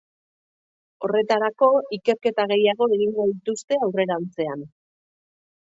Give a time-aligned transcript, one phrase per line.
[1.07, 1.69] Horretarako,
[1.99, 4.71] ikerketa gehiago egingo dituzte aurrerantzean.